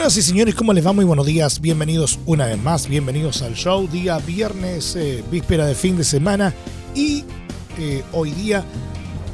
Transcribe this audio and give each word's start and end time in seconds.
Señoras 0.00 0.16
y 0.16 0.22
señores, 0.22 0.54
¿cómo 0.54 0.72
les 0.72 0.86
va? 0.86 0.94
Muy 0.94 1.04
buenos 1.04 1.26
días, 1.26 1.60
bienvenidos 1.60 2.18
una 2.24 2.46
vez 2.46 2.56
más, 2.56 2.88
bienvenidos 2.88 3.42
al 3.42 3.52
show, 3.52 3.86
día 3.86 4.16
viernes, 4.16 4.96
eh, 4.96 5.22
víspera 5.30 5.66
de 5.66 5.74
fin 5.74 5.98
de 5.98 6.04
semana 6.04 6.54
y 6.94 7.22
eh, 7.78 8.02
hoy 8.12 8.30
día 8.30 8.64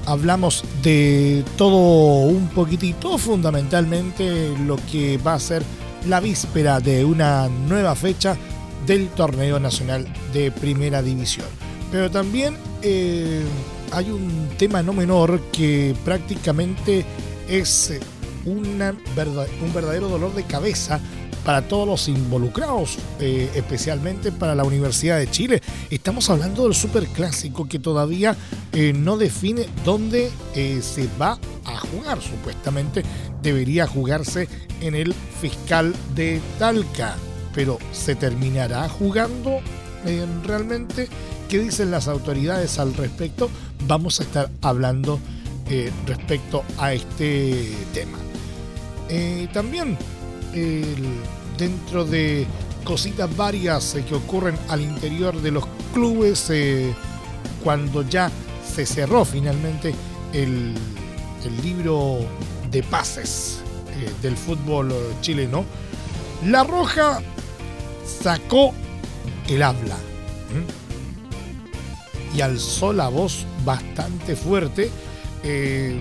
hablamos 0.06 0.64
de 0.82 1.44
todo 1.56 2.26
un 2.26 2.48
poquitito, 2.48 3.16
fundamentalmente 3.16 4.58
lo 4.66 4.76
que 4.90 5.18
va 5.18 5.34
a 5.34 5.38
ser 5.38 5.62
la 6.08 6.18
víspera 6.18 6.80
de 6.80 7.04
una 7.04 7.48
nueva 7.68 7.94
fecha 7.94 8.36
del 8.88 9.06
torneo 9.10 9.60
nacional 9.60 10.04
de 10.32 10.50
primera 10.50 11.00
división. 11.00 11.46
Pero 11.92 12.10
también 12.10 12.56
eh, 12.82 13.44
hay 13.92 14.10
un 14.10 14.48
tema 14.58 14.82
no 14.82 14.92
menor 14.92 15.40
que 15.52 15.94
prácticamente 16.04 17.04
es 17.48 18.00
un 18.46 18.78
verdadero 19.72 20.08
dolor 20.08 20.34
de 20.34 20.44
cabeza 20.44 21.00
para 21.44 21.68
todos 21.68 21.86
los 21.86 22.08
involucrados, 22.08 22.98
eh, 23.20 23.50
especialmente 23.54 24.32
para 24.32 24.54
la 24.54 24.64
Universidad 24.64 25.18
de 25.18 25.30
Chile. 25.30 25.62
Estamos 25.90 26.28
hablando 26.30 26.64
del 26.64 26.74
superclásico 26.74 27.68
que 27.68 27.78
todavía 27.78 28.36
eh, 28.72 28.92
no 28.92 29.16
define 29.16 29.66
dónde 29.84 30.30
se 30.54 31.08
va 31.20 31.38
a 31.64 31.78
jugar. 31.78 32.20
Supuestamente 32.20 33.04
debería 33.42 33.86
jugarse 33.86 34.48
en 34.80 34.94
el 34.94 35.14
fiscal 35.40 35.94
de 36.14 36.40
Talca, 36.58 37.14
pero 37.54 37.78
¿se 37.92 38.16
terminará 38.16 38.88
jugando 38.88 39.60
realmente? 40.44 41.08
¿Qué 41.48 41.60
dicen 41.60 41.92
las 41.92 42.08
autoridades 42.08 42.78
al 42.80 42.94
respecto? 42.94 43.48
Vamos 43.86 44.18
a 44.18 44.24
estar 44.24 44.50
hablando 44.62 45.20
eh, 45.68 45.92
respecto 46.06 46.64
a 46.78 46.92
este 46.92 47.72
tema. 47.92 48.25
Eh, 49.08 49.48
también 49.52 49.96
dentro 51.58 52.04
de 52.04 52.46
cositas 52.82 53.34
varias 53.36 53.94
eh, 53.94 54.04
que 54.08 54.14
ocurren 54.14 54.56
al 54.68 54.80
interior 54.80 55.40
de 55.42 55.50
los 55.50 55.64
clubes, 55.92 56.50
cuando 57.62 58.02
ya 58.02 58.30
se 58.74 58.86
cerró 58.86 59.24
finalmente 59.24 59.94
el, 60.32 60.74
el 61.44 61.62
libro 61.62 62.18
de 62.70 62.82
pases 62.82 63.58
del 64.22 64.36
fútbol 64.36 64.92
chileno, 65.20 65.64
La 66.44 66.64
Roja 66.64 67.20
sacó 68.22 68.72
el 69.48 69.62
habla 69.62 69.96
y 72.34 72.40
alzó 72.40 72.92
la 72.92 73.08
voz 73.08 73.46
bastante 73.64 74.36
fuerte 74.36 74.90
eh, 75.42 75.98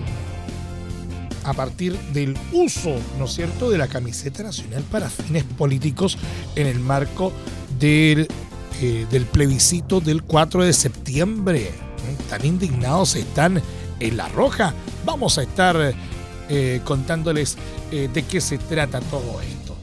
a 1.46 1.52
partir 1.54 1.96
del 2.12 2.36
uso, 2.52 2.96
¿no 3.18 3.24
es 3.24 3.32
cierto?, 3.32 3.70
de 3.70 3.78
la 3.78 3.88
camiseta 3.88 4.42
nacional 4.42 4.82
para 4.90 5.08
fines 5.08 5.44
políticos 5.44 6.18
en 6.54 6.66
el 6.66 6.78
marco 6.80 7.32
del, 7.78 8.28
eh, 8.80 9.06
del 9.10 9.24
plebiscito 9.26 10.00
del 10.00 10.22
4 10.22 10.64
de 10.64 10.72
septiembre. 10.72 11.70
Tan 12.28 12.44
indignados 12.44 13.14
están 13.16 13.62
en 14.00 14.16
La 14.16 14.28
Roja. 14.28 14.74
Vamos 15.04 15.38
a 15.38 15.42
estar 15.42 15.94
eh, 16.48 16.80
contándoles 16.84 17.56
de 17.90 18.22
qué 18.24 18.40
se 18.40 18.58
trata 18.58 19.00
todo 19.00 19.40
esto. 19.40 19.76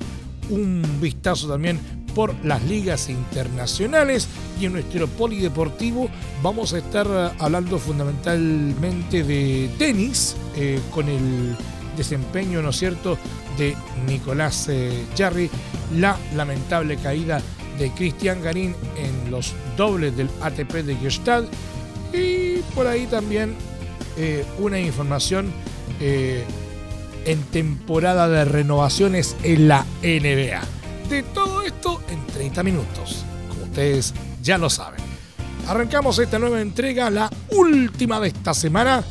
Un 0.49 0.83
vistazo 0.99 1.47
también 1.47 2.02
por 2.13 2.33
las 2.43 2.63
ligas 2.63 3.09
internacionales. 3.09 4.27
Y 4.59 4.65
en 4.65 4.73
nuestro 4.73 5.07
polideportivo 5.07 6.09
vamos 6.41 6.73
a 6.73 6.79
estar 6.79 7.07
eh, 7.07 7.35
hablando 7.39 7.79
fundamentalmente 7.79 9.23
de 9.23 9.69
tenis 9.77 10.35
eh, 10.55 10.79
con 10.91 11.09
el 11.09 11.55
desempeño, 11.97 12.61
¿no 12.61 12.69
es 12.69 12.77
cierto?, 12.77 13.17
de 13.57 13.75
Nicolás 14.07 14.67
eh, 14.69 15.05
Jarry, 15.15 15.49
la 15.95 16.17
lamentable 16.35 16.97
caída 16.97 17.41
de 17.77 17.91
Cristian 17.91 18.41
Garín 18.41 18.75
en 18.97 19.31
los 19.31 19.53
dobles 19.77 20.15
del 20.15 20.29
ATP 20.41 20.73
de 20.83 20.95
Gestalt 20.95 21.51
y 22.13 22.57
por 22.75 22.85
ahí 22.85 23.07
también 23.07 23.55
una 24.59 24.79
información 24.79 25.51
en 25.99 27.41
temporada 27.51 28.29
de 28.29 28.45
renovaciones 28.45 29.35
en 29.41 29.67
la 29.67 29.87
NBA 30.03 30.82
todo 31.21 31.61
esto 31.61 32.01
en 32.09 32.25
30 32.25 32.63
minutos, 32.63 33.23
como 33.47 33.65
ustedes 33.65 34.13
ya 34.41 34.57
lo 34.57 34.69
saben. 34.69 35.01
Arrancamos 35.67 36.17
esta 36.17 36.39
nueva 36.39 36.59
entrega, 36.61 37.09
la 37.09 37.29
última 37.51 38.19
de 38.19 38.29
esta 38.29 38.53
semana, 38.53 39.03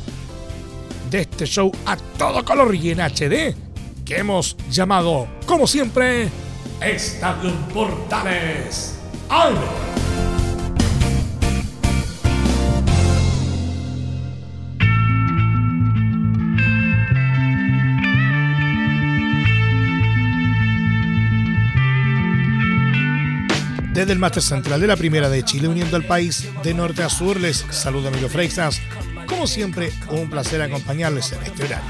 de 1.09 1.21
este 1.21 1.45
show 1.45 1.71
a 1.85 1.95
todo 1.95 2.43
color 2.43 2.75
y 2.75 2.91
en 2.91 2.99
HD, 2.99 3.55
que 4.03 4.17
hemos 4.17 4.57
llamado, 4.69 5.27
como 5.45 5.65
siempre, 5.65 6.29
Estadio 6.81 7.51
Portales. 7.73 8.95
¡Al! 9.29 9.55
Desde 23.93 24.11
el 24.11 24.17
máster 24.17 24.41
central 24.41 24.81
de 24.81 24.87
la 24.87 24.95
Primera 24.95 25.29
de 25.29 25.43
Chile, 25.43 25.67
uniendo 25.67 25.95
al 25.95 26.03
país 26.03 26.49
de 26.63 26.73
norte 26.73 27.03
a 27.03 27.09
sur, 27.09 27.39
les 27.39 27.63
saluda 27.69 28.09
Emilio 28.09 28.27
Freixas. 28.27 28.81
Como 29.27 29.45
siempre, 29.45 29.91
un 30.09 30.31
placer 30.31 30.63
acompañarles 30.63 31.31
en 31.31 31.43
este 31.43 31.65
horario. 31.65 31.89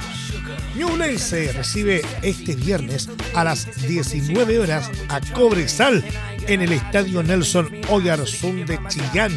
Ñublense 0.75 1.53
recibe 1.53 2.01
este 2.21 2.55
viernes 2.55 3.09
a 3.35 3.45
las 3.45 3.87
19 3.87 4.59
horas 4.59 4.89
a 5.07 5.21
Cobresal 5.21 6.03
en 6.47 6.61
el 6.61 6.73
estadio 6.73 7.23
Nelson 7.23 7.69
Oyarzún 7.89 8.65
de 8.65 8.79
Chillán 8.89 9.31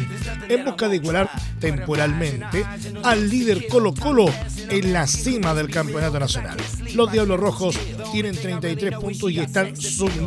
en 0.49 0.65
busca 0.65 0.89
de 0.89 0.97
igualar 0.97 1.29
temporalmente 1.59 2.65
al 3.03 3.29
líder 3.29 3.67
Colo 3.67 3.93
Colo 3.93 4.25
en 4.69 4.93
la 4.93 5.07
cima 5.07 5.53
del 5.53 5.69
campeonato 5.69 6.19
nacional. 6.19 6.57
Los 6.95 7.11
Diablos 7.11 7.39
Rojos 7.39 7.79
tienen 8.11 8.35
33 8.35 8.99
puntos 8.99 9.31
y 9.31 9.39
están 9.39 9.73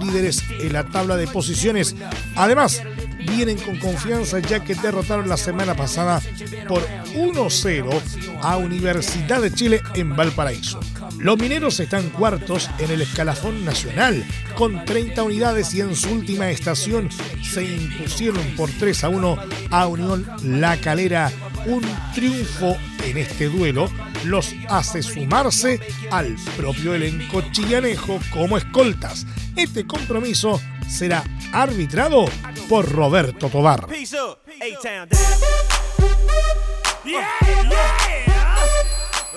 líderes 0.02 0.42
en 0.60 0.72
la 0.72 0.84
tabla 0.84 1.16
de 1.16 1.26
posiciones. 1.26 1.94
Además, 2.36 2.82
vienen 3.26 3.58
con 3.58 3.78
confianza 3.78 4.38
ya 4.38 4.60
que 4.64 4.74
derrotaron 4.74 5.28
la 5.28 5.36
semana 5.36 5.74
pasada 5.74 6.20
por 6.68 6.86
1-0 7.14 8.00
a 8.42 8.56
Universidad 8.56 9.40
de 9.40 9.52
Chile 9.52 9.80
en 9.94 10.16
Valparaíso. 10.16 10.80
Los 11.18 11.38
mineros 11.38 11.80
están 11.80 12.08
cuartos 12.10 12.70
en 12.78 12.90
el 12.90 13.02
escalafón 13.02 13.64
nacional 13.64 14.24
con 14.56 14.84
30 14.84 15.22
unidades 15.22 15.74
y 15.74 15.80
en 15.80 15.94
su 15.94 16.10
última 16.10 16.50
estación 16.50 17.08
se 17.42 17.64
impusieron 17.64 18.44
por 18.56 18.70
3 18.70 19.04
a 19.04 19.08
1 19.08 19.36
a 19.70 19.86
Unión 19.86 20.26
La 20.42 20.76
Calera. 20.78 21.30
Un 21.66 21.82
triunfo 22.14 22.76
en 23.04 23.18
este 23.18 23.48
duelo. 23.48 23.90
Los 24.24 24.54
hace 24.68 25.02
sumarse 25.02 25.80
al 26.10 26.36
propio 26.56 26.94
elenco 26.94 27.42
chillanejo 27.52 28.18
como 28.32 28.56
escoltas. 28.56 29.26
Este 29.56 29.86
compromiso 29.86 30.60
será 30.88 31.24
arbitrado 31.52 32.26
por 32.68 32.90
Roberto 32.90 33.48
Tobar. 33.48 33.88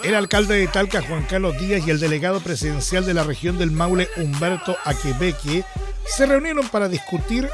El 0.04 0.16
alcalde 0.16 0.56
de 0.56 0.68
Talca, 0.68 1.02
Juan 1.02 1.24
Carlos 1.24 1.58
Díaz, 1.58 1.88
y 1.88 1.92
el 1.92 2.00
delegado 2.00 2.42
presidencial 2.42 3.06
de 3.06 3.14
la 3.14 3.24
región 3.24 3.58
del 3.58 3.72
Maule, 3.72 4.10
Humberto 4.18 4.76
Aquebeque, 4.84 5.64
se 6.06 6.26
reunieron 6.26 6.68
para 6.68 6.90
discutir 6.90 7.50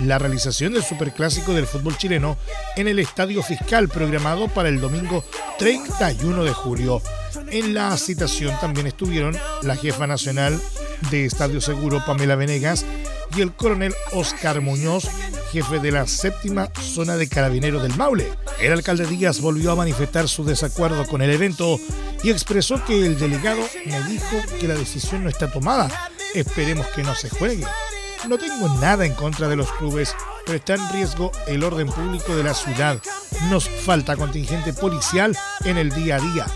la 0.00 0.18
realización 0.18 0.72
del 0.72 0.84
Superclásico 0.84 1.52
del 1.52 1.66
fútbol 1.66 1.96
chileno 1.96 2.36
en 2.76 2.88
el 2.88 2.98
Estadio 2.98 3.42
Fiscal 3.42 3.88
programado 3.88 4.48
para 4.48 4.68
el 4.68 4.80
domingo 4.80 5.24
31 5.58 6.44
de 6.44 6.52
julio. 6.52 7.02
En 7.50 7.74
la 7.74 7.96
citación 7.96 8.54
también 8.60 8.86
estuvieron 8.86 9.36
la 9.62 9.76
jefa 9.76 10.06
nacional 10.06 10.60
de 11.10 11.24
Estadio 11.24 11.60
Seguro, 11.60 12.02
Pamela 12.04 12.36
Venegas, 12.36 12.84
y 13.36 13.42
el 13.42 13.52
coronel 13.52 13.94
Oscar 14.12 14.60
Muñoz, 14.60 15.08
jefe 15.52 15.78
de 15.80 15.92
la 15.92 16.06
séptima 16.06 16.70
zona 16.80 17.16
de 17.16 17.28
carabineros 17.28 17.82
del 17.82 17.96
Maule. 17.96 18.32
El 18.60 18.72
alcalde 18.72 19.06
Díaz 19.06 19.40
volvió 19.40 19.72
a 19.72 19.76
manifestar 19.76 20.28
su 20.28 20.44
desacuerdo 20.44 21.06
con 21.06 21.22
el 21.22 21.30
evento 21.30 21.78
y 22.22 22.30
expresó 22.30 22.84
que 22.84 23.06
el 23.06 23.18
delegado 23.18 23.60
me 23.86 24.02
dijo 24.04 24.36
que 24.58 24.68
la 24.68 24.74
decisión 24.74 25.24
no 25.24 25.30
está 25.30 25.50
tomada. 25.50 25.90
Esperemos 26.34 26.86
que 26.88 27.02
no 27.02 27.14
se 27.14 27.28
juegue. 27.30 27.64
No 28.26 28.36
tengo 28.36 28.68
nada 28.80 29.06
en 29.06 29.14
contra 29.14 29.48
de 29.48 29.56
los 29.56 29.70
clubes, 29.72 30.14
pero 30.44 30.56
está 30.56 30.74
en 30.74 30.88
riesgo 30.90 31.30
el 31.46 31.62
orden 31.62 31.88
público 31.88 32.34
de 32.36 32.42
la 32.42 32.54
ciudad. 32.54 33.00
Nos 33.48 33.68
falta 33.68 34.16
contingente 34.16 34.72
policial 34.72 35.36
en 35.64 35.78
el 35.78 35.90
día 35.90 36.16
a 36.16 36.20
día. 36.20 36.46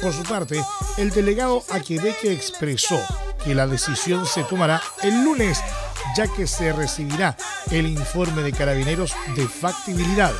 Por 0.00 0.12
su 0.12 0.22
parte, 0.22 0.62
el 0.96 1.10
delegado 1.10 1.62
Aquebeque 1.70 2.32
expresó 2.32 2.98
que 3.44 3.54
la 3.54 3.66
decisión 3.66 4.24
se 4.24 4.44
tomará 4.44 4.80
el 5.02 5.24
lunes, 5.24 5.60
ya 6.16 6.26
que 6.28 6.46
se 6.46 6.72
recibirá 6.72 7.36
el 7.70 7.86
informe 7.86 8.42
de 8.42 8.52
carabineros 8.52 9.14
de 9.34 9.46
factibilidad. 9.48 10.32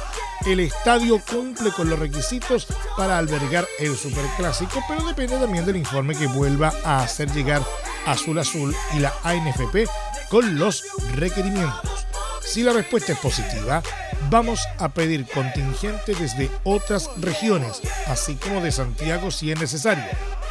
El 0.46 0.60
estadio 0.60 1.20
cumple 1.30 1.70
con 1.70 1.90
los 1.90 1.98
requisitos 1.98 2.66
para 2.96 3.18
albergar 3.18 3.66
el 3.78 3.96
superclásico, 3.96 4.82
pero 4.88 5.04
depende 5.04 5.36
también 5.36 5.66
del 5.66 5.76
informe 5.76 6.16
que 6.16 6.26
vuelva 6.26 6.72
a 6.82 7.02
hacer 7.02 7.30
llegar 7.32 7.62
Azul 8.06 8.38
Azul 8.38 8.74
y 8.94 9.00
la 9.00 9.12
ANFP 9.22 9.86
con 10.30 10.58
los 10.58 10.84
requerimientos. 11.14 12.06
Si 12.42 12.62
la 12.62 12.72
respuesta 12.72 13.12
es 13.12 13.18
positiva, 13.18 13.82
vamos 14.30 14.60
a 14.78 14.88
pedir 14.88 15.26
contingente 15.26 16.14
desde 16.14 16.50
otras 16.64 17.10
regiones, 17.18 17.80
así 18.06 18.34
como 18.36 18.62
de 18.62 18.72
Santiago 18.72 19.30
si 19.30 19.52
es 19.52 19.60
necesario. 19.60 20.04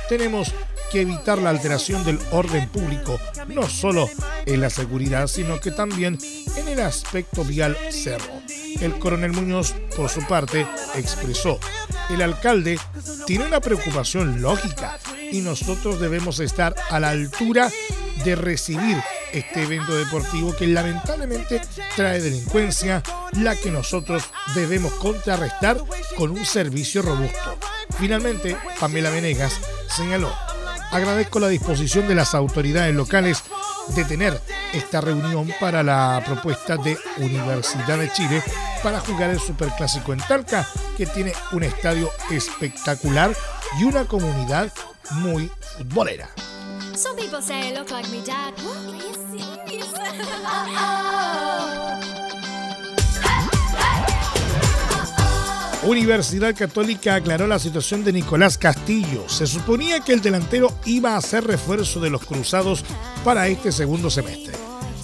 Tenemos 0.08 0.54
que 0.92 1.02
evitar 1.02 1.40
la 1.40 1.50
alteración 1.50 2.04
del 2.04 2.20
orden 2.32 2.70
público, 2.70 3.20
no 3.48 3.68
solo 3.68 4.08
en 4.46 4.62
la 4.62 4.70
seguridad, 4.70 5.28
sino 5.28 5.60
que 5.60 5.72
también 5.72 6.18
en 6.56 6.68
el 6.68 6.80
aspecto 6.80 7.44
vial 7.44 7.76
cerro. 7.92 8.39
El 8.82 8.98
coronel 9.00 9.34
Muñoz, 9.34 9.74
por 9.96 10.10
su 10.10 10.26
parte, 10.26 10.66
expresó, 10.96 11.60
el 12.10 12.22
alcalde 12.22 12.80
tiene 13.26 13.46
una 13.46 13.60
preocupación 13.60 14.42
lógica 14.42 14.98
y 15.32 15.42
nosotros 15.42 16.00
debemos 16.00 16.40
estar 16.40 16.76
a 16.90 17.00
la 17.00 17.10
altura 17.10 17.70
de 18.24 18.36
recibir 18.36 18.98
este 19.32 19.64
evento 19.64 19.96
deportivo 19.96 20.56
que 20.56 20.68
lamentablemente 20.68 21.62
trae 21.96 22.22
delincuencia, 22.22 23.04
la 23.34 23.56
que 23.56 23.72
nosotros 23.72 24.24
debemos 24.56 24.94
contrarrestar 24.94 25.78
con 26.18 26.32
un 26.32 26.46
servicio 26.46 27.02
robusto. 27.02 27.58
Finalmente, 28.00 28.58
Pamela 28.80 29.10
Venegas 29.10 29.54
señaló, 29.88 30.34
agradezco 30.92 31.40
la 31.40 31.48
disposición 31.48 32.08
de 32.08 32.16
las 32.16 32.34
autoridades 32.34 32.96
locales 32.96 33.44
de 33.96 34.06
tener 34.06 34.42
esta 34.74 35.02
reunión 35.02 35.52
para 35.60 35.84
la 35.84 36.22
propuesta 36.26 36.78
de 36.78 36.98
Universidad 37.18 37.98
de 37.98 38.12
Chile 38.12 38.44
para 38.84 39.00
jugar 39.00 39.30
el 39.30 39.40
Superclásico 39.40 40.14
en 40.14 40.20
Talca, 40.20 40.68
que 40.98 41.06
tiene 41.06 41.34
un 41.52 41.64
estadio 41.64 42.10
espectacular 42.30 43.36
y 43.80 43.84
una 43.84 44.06
comunidad 44.06 44.72
muy 45.12 45.52
futbolera. 45.78 46.30
Universidad 55.84 56.54
Católica 56.56 57.16
aclaró 57.16 57.48
la 57.48 57.58
situación 57.58 58.04
de 58.04 58.12
Nicolás 58.12 58.58
Castillo. 58.58 59.30
Se 59.30 59.48
suponía 59.48 60.02
que 60.02 60.12
el 60.12 60.22
delantero 60.22 60.74
iba 60.86 61.16
a 61.16 61.22
ser 61.22 61.46
refuerzo 61.46 62.02
de 62.02 62.10
los 62.10 62.26
cruzados 62.26 62.84
para 63.24 63.48
este 63.48 63.72
segundo 63.72 64.10
semestre. 64.10 64.54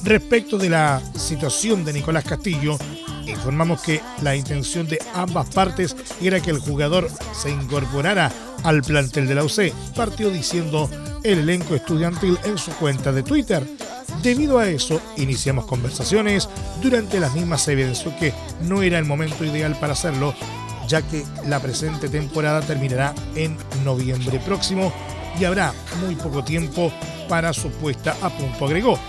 Respecto 0.04 0.58
de 0.58 0.70
la 0.70 1.02
situación 1.16 1.86
de 1.86 1.94
Nicolás 1.94 2.26
Castillo, 2.26 2.78
informamos 3.26 3.82
que 3.82 4.02
la 4.22 4.36
intención 4.36 4.86
de 4.86 5.00
ambas 5.14 5.48
partes 5.48 5.96
era 6.22 6.42
que 6.42 6.52
el 6.52 6.60
jugador 6.60 7.10
se 7.34 7.52
incorporara 7.52 8.30
al 8.64 8.82
plantel 8.82 9.28
de 9.28 9.36
la 9.36 9.46
UC, 9.46 9.72
partió 9.96 10.30
diciendo 10.30 10.90
el 11.24 11.40
elenco 11.40 11.74
estudiantil 11.74 12.38
en 12.44 12.58
su 12.58 12.72
cuenta 12.72 13.14
de 13.14 13.24
Twitter. 13.24 13.66
Debido 14.22 14.60
a 14.60 14.68
eso, 14.68 15.02
iniciamos 15.18 15.66
conversaciones, 15.66 16.50
durante 16.82 17.20
las 17.20 17.34
mismas 17.34 17.62
se 17.62 17.74
evidenció 17.74 18.16
que 18.18 18.34
no 18.64 18.82
era 18.82 19.00
el 19.00 19.06
momento 19.06 19.46
ideal 19.46 19.78
para 19.80 19.94
hacerlo, 19.94 20.36
ya 20.88 21.02
que 21.02 21.24
la 21.48 21.60
presente 21.60 22.10
temporada 22.10 22.62
terminará 22.62 23.14
en 23.36 23.58
noviembre 23.84 24.40
próximo 24.40 24.94
y 25.40 25.46
habrá 25.46 25.74
muy 26.02 26.16
poco 26.16 26.44
tiempo 26.44 26.92
para 27.28 27.54
su 27.54 27.70
puesta 27.70 28.16
a 28.22 28.30
punto, 28.30 28.66
agregó. 28.66 29.00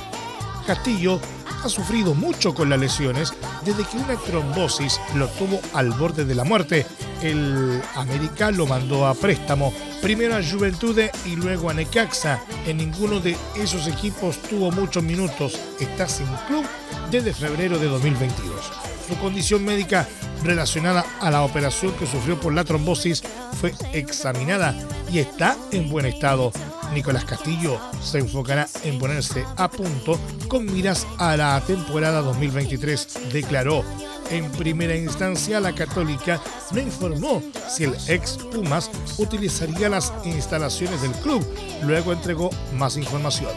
Castillo 0.67 1.21
ha 1.63 1.69
sufrido 1.69 2.15
mucho 2.15 2.55
con 2.55 2.69
las 2.69 2.79
lesiones 2.79 3.33
desde 3.65 3.85
que 3.85 3.97
una 3.97 4.17
trombosis 4.17 5.01
lo 5.15 5.29
tuvo 5.29 5.61
al 5.75 5.91
borde 5.93 6.25
de 6.25 6.35
la 6.35 6.45
muerte. 6.45 6.87
El 7.23 7.81
América 7.95 8.51
lo 8.51 8.67
mandó 8.67 9.07
a 9.07 9.15
préstamo, 9.15 9.73
primero 10.03 10.37
a 10.37 10.43
Juventude 10.43 11.11
y 11.25 11.37
luego 11.37 11.71
a 11.71 11.75
Necaxa. 11.75 12.41
En 12.67 12.79
ninguno 12.79 13.21
de 13.21 13.37
esos 13.57 13.87
equipos 13.87 14.41
tuvo 14.43 14.71
muchos 14.71 15.03
minutos. 15.03 15.59
Está 15.81 16.09
sin 16.09 16.27
club 16.47 16.65
desde 17.11 17.33
febrero 17.33 17.79
de 17.79 17.87
2022. 17.87 18.73
Su 19.09 19.17
condición 19.19 19.65
médica 19.65 20.07
relacionada 20.47 21.05
a 21.21 21.31
la 21.31 21.43
operación 21.43 21.93
que 21.93 22.07
sufrió 22.07 22.41
por 22.41 22.55
la 22.55 22.65
trombosis 22.65 23.23
fue 23.61 23.75
examinada 23.93 24.75
y 25.13 25.19
está 25.19 25.57
en 25.73 25.89
buen 25.89 26.07
estado. 26.07 26.53
Nicolás 26.95 27.25
Castillo 27.25 27.81
se 28.03 28.19
enfocará 28.19 28.69
en 28.85 28.99
ponerse 28.99 29.45
a 29.57 29.69
punto 29.71 30.19
con 30.49 30.67
miras 30.67 31.07
a 31.19 31.37
la 31.37 31.61
temporada 31.67 32.21
2023, 32.23 33.33
declaró. 33.33 33.85
En 34.31 34.51
primera 34.53 34.97
instancia, 34.97 35.61
la 35.61 35.73
Católica 35.73 36.41
no 36.73 36.81
informó 36.81 37.43
si 37.69 37.85
el 37.85 37.97
ex 38.09 38.39
Pumas 38.39 38.91
utilizaría 39.19 39.89
las 39.89 40.13
instalaciones 40.25 41.03
del 41.03 41.13
club. 41.13 41.47
Luego 41.85 42.13
entregó 42.13 42.51
más 42.75 42.97
información. 42.97 43.53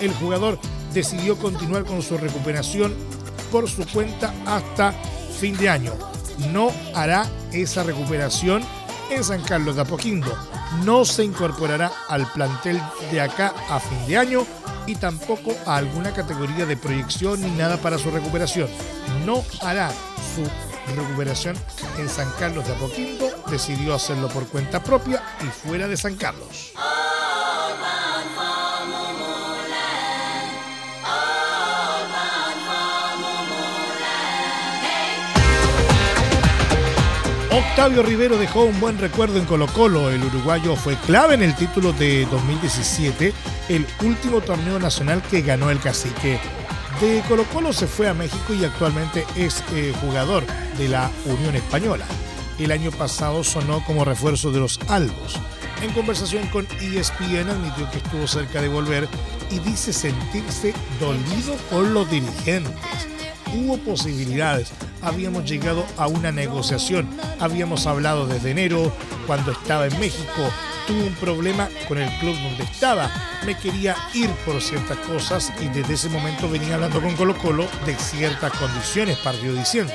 El 0.00 0.12
jugador 0.14 0.58
decidió 0.92 1.36
continuar 1.36 1.84
con 1.84 2.02
su 2.02 2.18
recuperación 2.18 2.94
por 3.52 3.68
su 3.68 3.86
cuenta 3.86 4.34
hasta 4.46 4.92
fin 5.38 5.56
de 5.56 5.68
año. 5.68 5.92
No 6.50 6.70
hará 6.94 7.26
esa 7.52 7.82
recuperación 7.82 8.62
en 9.10 9.24
San 9.24 9.42
Carlos 9.42 9.76
de 9.76 9.82
Apoquindo. 9.82 10.36
No 10.84 11.04
se 11.04 11.24
incorporará 11.24 11.90
al 12.08 12.30
plantel 12.32 12.80
de 13.10 13.20
acá 13.20 13.54
a 13.68 13.80
fin 13.80 14.06
de 14.06 14.18
año 14.18 14.46
y 14.86 14.94
tampoco 14.94 15.54
a 15.66 15.76
alguna 15.76 16.12
categoría 16.12 16.66
de 16.66 16.76
proyección 16.76 17.40
ni 17.40 17.50
nada 17.50 17.76
para 17.78 17.98
su 17.98 18.10
recuperación. 18.10 18.68
No 19.24 19.44
hará 19.62 19.90
su 20.34 20.44
recuperación 20.94 21.56
en 21.98 22.08
San 22.08 22.30
Carlos 22.38 22.66
de 22.66 22.74
Apoquindo. 22.74 23.28
Decidió 23.50 23.94
hacerlo 23.94 24.28
por 24.28 24.46
cuenta 24.46 24.82
propia 24.82 25.22
y 25.40 25.46
fuera 25.46 25.88
de 25.88 25.96
San 25.96 26.16
Carlos. 26.16 26.72
Octavio 37.58 38.04
Rivero 38.04 38.38
dejó 38.38 38.66
un 38.66 38.78
buen 38.78 38.98
recuerdo 38.98 39.36
en 39.36 39.44
Colo 39.44 39.66
Colo. 39.66 40.10
El 40.10 40.22
uruguayo 40.22 40.76
fue 40.76 40.94
clave 40.94 41.34
en 41.34 41.42
el 41.42 41.56
título 41.56 41.92
de 41.92 42.24
2017, 42.26 43.32
el 43.68 43.84
último 44.04 44.40
torneo 44.40 44.78
nacional 44.78 45.20
que 45.28 45.42
ganó 45.42 45.68
el 45.68 45.80
cacique. 45.80 46.38
De 47.00 47.20
Colo 47.26 47.42
Colo 47.52 47.72
se 47.72 47.88
fue 47.88 48.06
a 48.06 48.14
México 48.14 48.54
y 48.54 48.64
actualmente 48.64 49.26
es 49.34 49.64
eh, 49.72 49.92
jugador 50.00 50.44
de 50.78 50.86
la 50.86 51.10
Unión 51.24 51.56
Española. 51.56 52.04
El 52.60 52.70
año 52.70 52.92
pasado 52.92 53.42
sonó 53.42 53.84
como 53.84 54.04
refuerzo 54.04 54.52
de 54.52 54.60
los 54.60 54.78
Albos. 54.86 55.40
En 55.82 55.92
conversación 55.92 56.46
con 56.48 56.64
ESPN 56.80 57.50
admitió 57.50 57.90
que 57.90 57.98
estuvo 57.98 58.28
cerca 58.28 58.62
de 58.62 58.68
volver 58.68 59.08
y 59.50 59.58
dice 59.58 59.92
sentirse 59.92 60.74
dolido 61.00 61.56
por 61.72 61.88
los 61.88 62.08
dirigentes. 62.08 62.72
Hubo 63.52 63.78
posibilidades, 63.78 64.70
habíamos 65.02 65.44
llegado 65.44 65.84
a 65.96 66.06
una 66.06 66.32
negociación. 66.32 67.08
Habíamos 67.40 67.86
hablado 67.86 68.26
desde 68.26 68.50
enero, 68.50 68.92
cuando 69.26 69.52
estaba 69.52 69.86
en 69.86 69.98
México. 70.00 70.50
Tuve 70.86 71.02
un 71.02 71.14
problema 71.14 71.68
con 71.86 71.98
el 71.98 72.10
club 72.18 72.34
donde 72.34 72.64
estaba. 72.64 73.10
Me 73.44 73.56
quería 73.56 73.94
ir 74.14 74.30
por 74.46 74.60
ciertas 74.62 74.96
cosas 74.98 75.52
y 75.60 75.68
desde 75.68 75.94
ese 75.94 76.08
momento 76.08 76.48
venía 76.48 76.76
hablando 76.76 77.00
con 77.00 77.14
Colo 77.14 77.36
Colo 77.36 77.66
de 77.84 77.94
ciertas 77.94 78.52
condiciones, 78.52 79.18
partió 79.18 79.54
diciendo. 79.54 79.92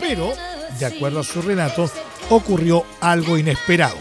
Pero, 0.00 0.32
de 0.78 0.86
acuerdo 0.86 1.20
a 1.20 1.24
su 1.24 1.40
relato, 1.42 1.90
ocurrió 2.28 2.84
algo 3.00 3.38
inesperado. 3.38 3.98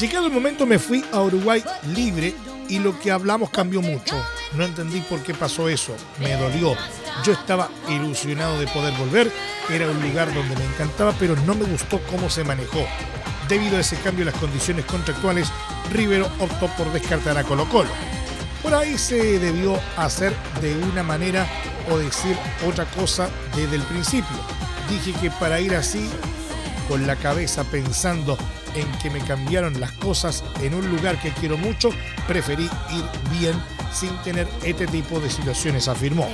Llegado 0.00 0.26
el 0.26 0.32
momento 0.32 0.64
me 0.64 0.78
fui 0.78 1.04
a 1.12 1.20
Uruguay 1.20 1.62
libre 1.94 2.34
y 2.68 2.78
lo 2.78 2.98
que 2.98 3.10
hablamos 3.10 3.50
cambió 3.50 3.80
mucho. 3.82 4.14
No 4.54 4.64
entendí 4.64 5.00
por 5.00 5.22
qué 5.22 5.34
pasó 5.34 5.68
eso. 5.68 5.94
Me 6.20 6.34
dolió. 6.34 6.76
Yo 7.24 7.32
estaba 7.32 7.68
ilusionado 7.88 8.58
de 8.60 8.66
poder 8.68 8.94
volver. 8.98 9.32
Era 9.70 9.90
un 9.90 10.00
lugar 10.02 10.32
donde 10.32 10.56
me 10.56 10.64
encantaba, 10.64 11.12
pero 11.18 11.34
no 11.46 11.54
me 11.54 11.64
gustó 11.64 12.00
cómo 12.10 12.30
se 12.30 12.44
manejó. 12.44 12.86
Debido 13.48 13.76
a 13.76 13.80
ese 13.80 13.96
cambio 13.96 14.22
en 14.22 14.32
las 14.32 14.40
condiciones 14.40 14.84
contractuales, 14.84 15.50
Rivero 15.90 16.26
optó 16.38 16.68
por 16.76 16.92
descartar 16.92 17.38
a 17.38 17.44
Colo 17.44 17.68
Colo. 17.68 17.90
Por 18.62 18.74
ahí 18.74 18.98
se 18.98 19.38
debió 19.38 19.78
hacer 19.96 20.34
de 20.60 20.76
una 20.76 21.02
manera 21.02 21.46
o 21.90 21.96
decir 21.96 22.36
otra 22.66 22.84
cosa 22.86 23.30
desde 23.56 23.76
el 23.76 23.82
principio. 23.82 24.36
Dije 24.90 25.18
que 25.20 25.30
para 25.30 25.60
ir 25.60 25.74
así, 25.74 26.08
con 26.88 27.06
la 27.06 27.16
cabeza 27.16 27.64
pensando 27.64 28.36
en 28.80 28.90
que 28.98 29.10
me 29.10 29.20
cambiaron 29.20 29.80
las 29.80 29.92
cosas 29.92 30.44
en 30.62 30.74
un 30.74 30.88
lugar 30.88 31.20
que 31.20 31.30
quiero 31.32 31.56
mucho, 31.56 31.90
preferí 32.26 32.64
ir 32.64 33.04
bien 33.38 33.54
sin 33.92 34.16
tener 34.22 34.46
este 34.64 34.86
tipo 34.86 35.20
de 35.20 35.30
situaciones, 35.30 35.88
afirmó. 35.88 36.28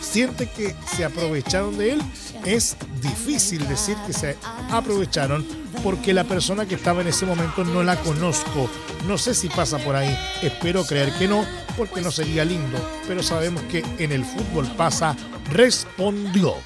Siente 0.00 0.48
que 0.48 0.74
se 0.94 1.04
aprovecharon 1.04 1.76
de 1.76 1.92
él. 1.92 2.02
Es 2.44 2.76
difícil 3.02 3.66
decir 3.68 3.96
que 4.06 4.12
se 4.12 4.36
aprovecharon 4.70 5.46
porque 5.82 6.14
la 6.14 6.24
persona 6.24 6.66
que 6.66 6.74
estaba 6.74 7.02
en 7.02 7.08
ese 7.08 7.26
momento 7.26 7.64
no 7.64 7.82
la 7.82 7.96
conozco. 7.96 8.68
No 9.06 9.18
sé 9.18 9.34
si 9.34 9.48
pasa 9.48 9.78
por 9.78 9.96
ahí. 9.96 10.16
Espero 10.42 10.84
creer 10.84 11.12
que 11.12 11.28
no, 11.28 11.44
porque 11.76 12.00
no 12.00 12.10
sería 12.10 12.44
lindo. 12.44 12.78
Pero 13.06 13.22
sabemos 13.22 13.62
que 13.64 13.84
en 13.98 14.12
el 14.12 14.24
fútbol 14.24 14.66
pasa, 14.76 15.16
respondió. 15.50 16.56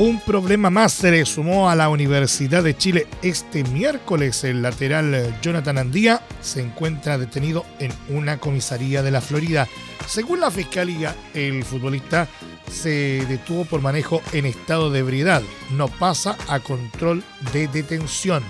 Un 0.00 0.18
problema 0.18 0.70
más 0.70 0.94
se 0.94 1.10
le 1.10 1.26
sumó 1.26 1.68
a 1.68 1.76
la 1.76 1.90
Universidad 1.90 2.62
de 2.62 2.74
Chile 2.74 3.06
este 3.20 3.64
miércoles. 3.64 4.44
El 4.44 4.62
lateral 4.62 5.38
Jonathan 5.42 5.76
Andía 5.76 6.22
se 6.40 6.62
encuentra 6.62 7.18
detenido 7.18 7.66
en 7.78 7.92
una 8.08 8.38
comisaría 8.38 9.02
de 9.02 9.10
la 9.10 9.20
Florida. 9.20 9.68
Según 10.06 10.40
la 10.40 10.50
fiscalía, 10.50 11.14
el 11.34 11.64
futbolista 11.64 12.28
se 12.72 13.26
detuvo 13.28 13.66
por 13.66 13.82
manejo 13.82 14.22
en 14.32 14.46
estado 14.46 14.90
de 14.90 15.00
ebriedad. 15.00 15.42
No 15.72 15.88
pasa 15.88 16.34
a 16.48 16.60
control 16.60 17.22
de 17.52 17.68
detención. 17.68 18.42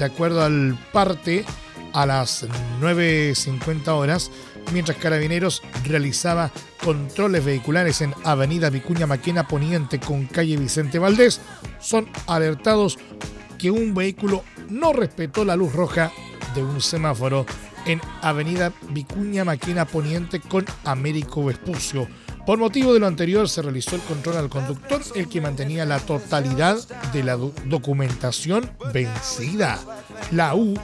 De 0.00 0.06
acuerdo 0.06 0.42
al 0.42 0.76
parte, 0.92 1.44
a 1.92 2.06
las 2.06 2.44
9.50 2.80 3.86
horas, 3.86 4.32
mientras 4.72 4.98
Carabineros 4.98 5.62
realizaba 5.84 6.50
controles 6.84 7.44
vehiculares 7.44 8.00
en 8.00 8.14
Avenida 8.24 8.70
Vicuña 8.70 9.06
Maquena 9.06 9.46
Poniente 9.46 10.00
con 10.00 10.26
calle 10.26 10.56
Vicente 10.56 10.98
Valdés, 10.98 11.40
son 11.80 12.08
alertados 12.26 12.98
que 13.58 13.70
un 13.70 13.94
vehículo 13.94 14.42
no 14.68 14.92
respetó 14.92 15.44
la 15.44 15.56
luz 15.56 15.72
roja 15.72 16.10
de 16.54 16.62
un 16.62 16.80
semáforo 16.80 17.46
en 17.86 18.00
Avenida 18.20 18.72
Vicuña 18.90 19.44
Maquena 19.44 19.86
Poniente 19.86 20.40
con 20.40 20.64
Américo 20.84 21.44
Vespucio. 21.44 22.08
Por 22.44 22.58
motivo 22.58 22.92
de 22.92 22.98
lo 22.98 23.06
anterior 23.06 23.48
se 23.48 23.62
realizó 23.62 23.94
el 23.94 24.02
control 24.02 24.36
al 24.36 24.48
conductor, 24.48 25.00
el 25.14 25.28
que 25.28 25.40
mantenía 25.40 25.84
la 25.84 26.00
totalidad 26.00 26.76
de 27.12 27.22
la 27.22 27.36
documentación 27.36 28.68
vencida. 28.92 29.78
La 30.32 30.56
U 30.56 30.74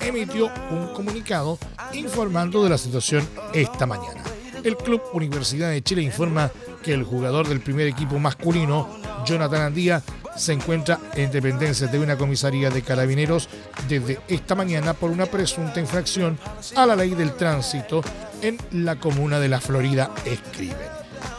emitió 0.00 0.50
un 0.70 0.92
comunicado 0.92 1.58
informando 1.94 2.62
de 2.62 2.70
la 2.70 2.78
situación 2.78 3.26
esta 3.54 3.86
mañana. 3.86 4.25
El 4.64 4.76
Club 4.76 5.02
Universidad 5.12 5.70
de 5.70 5.82
Chile 5.82 6.02
informa 6.02 6.50
que 6.82 6.92
el 6.92 7.04
jugador 7.04 7.48
del 7.48 7.60
primer 7.60 7.86
equipo 7.86 8.18
masculino, 8.18 8.88
Jonathan 9.24 9.62
Andía, 9.62 10.02
se 10.36 10.52
encuentra 10.52 10.98
en 11.14 11.30
dependencia 11.30 11.86
de 11.86 11.98
una 11.98 12.16
comisaría 12.16 12.70
de 12.70 12.82
carabineros 12.82 13.48
desde 13.88 14.20
esta 14.28 14.54
mañana 14.54 14.94
por 14.94 15.10
una 15.10 15.26
presunta 15.26 15.80
infracción 15.80 16.38
a 16.74 16.86
la 16.86 16.96
ley 16.96 17.14
del 17.14 17.34
tránsito 17.34 18.02
en 18.42 18.58
la 18.72 18.96
comuna 18.96 19.40
de 19.40 19.48
la 19.48 19.60
Florida, 19.60 20.10
escriben. 20.24 20.76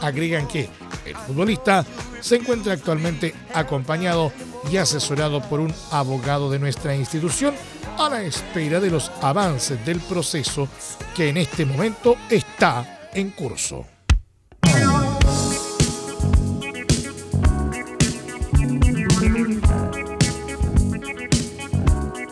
Agregan 0.00 0.48
que 0.48 0.68
el 1.04 1.16
futbolista 1.16 1.84
se 2.20 2.36
encuentra 2.36 2.72
actualmente 2.72 3.34
acompañado 3.54 4.32
y 4.70 4.76
asesorado 4.76 5.40
por 5.42 5.60
un 5.60 5.72
abogado 5.90 6.50
de 6.50 6.58
nuestra 6.58 6.94
institución 6.94 7.54
a 7.98 8.08
la 8.08 8.22
espera 8.22 8.80
de 8.80 8.90
los 8.90 9.10
avances 9.22 9.84
del 9.84 10.00
proceso 10.00 10.68
que 11.14 11.28
en 11.28 11.36
este 11.36 11.64
momento 11.64 12.16
está 12.30 12.97
en 13.14 13.30
curso. 13.30 13.86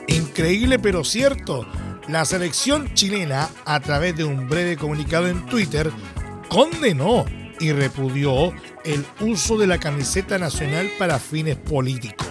Increíble 0.08 0.78
pero 0.78 1.02
cierto, 1.04 1.66
la 2.08 2.24
selección 2.24 2.94
chilena, 2.94 3.48
a 3.64 3.80
través 3.80 4.16
de 4.16 4.24
un 4.24 4.48
breve 4.48 4.76
comunicado 4.76 5.28
en 5.28 5.46
Twitter, 5.46 5.90
condenó 6.48 7.24
y 7.58 7.72
repudió 7.72 8.52
el 8.84 9.04
uso 9.20 9.56
de 9.56 9.66
la 9.66 9.78
camiseta 9.78 10.38
nacional 10.38 10.90
para 10.98 11.18
fines 11.18 11.56
políticos. 11.56 12.25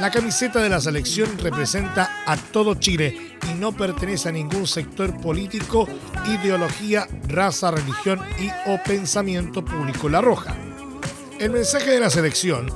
La 0.00 0.10
camiseta 0.10 0.60
de 0.60 0.68
la 0.68 0.80
selección 0.80 1.38
representa 1.38 2.24
a 2.26 2.36
todo 2.36 2.74
Chile 2.74 3.38
y 3.48 3.54
no 3.54 3.70
pertenece 3.70 4.28
a 4.28 4.32
ningún 4.32 4.66
sector 4.66 5.16
político, 5.20 5.88
ideología, 6.26 7.06
raza, 7.28 7.70
religión 7.70 8.20
y 8.40 8.48
o 8.68 8.82
pensamiento 8.82 9.64
público. 9.64 10.08
La 10.08 10.20
roja. 10.20 10.56
El 11.38 11.52
mensaje 11.52 11.92
de 11.92 12.00
la 12.00 12.10
selección 12.10 12.72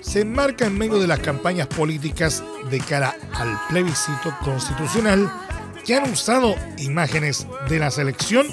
se 0.00 0.22
enmarca 0.22 0.66
en 0.66 0.76
medio 0.76 0.98
de 0.98 1.06
las 1.06 1.20
campañas 1.20 1.68
políticas 1.68 2.42
de 2.70 2.80
cara 2.80 3.14
al 3.34 3.56
plebiscito 3.68 4.36
constitucional 4.44 5.32
que 5.84 5.94
han 5.94 6.10
usado 6.10 6.56
imágenes 6.78 7.46
de 7.68 7.78
la 7.78 7.92
selección 7.92 8.48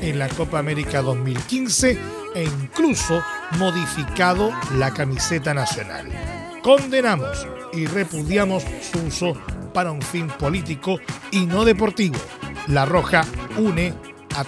en 0.00 0.18
la 0.18 0.28
Copa 0.30 0.58
América 0.58 1.02
2015 1.02 1.98
e 2.34 2.44
incluso 2.44 3.22
modificado 3.58 4.50
la 4.76 4.94
camiseta 4.94 5.52
nacional. 5.52 6.37
Condenamos 6.68 7.46
y 7.72 7.86
repudiamos 7.86 8.62
su 8.92 8.98
uso 9.06 9.32
para 9.72 9.90
un 9.90 10.02
fin 10.02 10.28
político 10.28 11.00
y 11.30 11.46
no 11.46 11.64
deportivo. 11.64 12.16
La 12.66 12.84
Roja 12.84 13.24
une 13.56 13.94
a 14.36 14.44